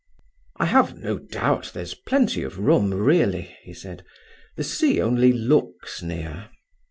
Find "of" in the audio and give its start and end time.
2.41-2.57